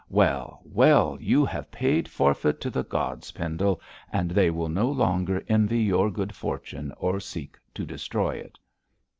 Well, 0.09 0.61
well, 0.65 1.15
you 1.21 1.45
have 1.45 1.69
paid 1.69 2.07
forfeit 2.07 2.59
to 2.61 2.71
the 2.71 2.81
gods, 2.83 3.33
Pendle, 3.33 3.79
and 4.11 4.31
they 4.31 4.49
will 4.49 4.67
no 4.67 4.89
longer 4.89 5.45
envy 5.47 5.83
your 5.83 6.09
good 6.09 6.33
fortune, 6.33 6.91
or 6.97 7.19
seek 7.19 7.59
to 7.75 7.85
destroy 7.85 8.33
it.' 8.37 8.57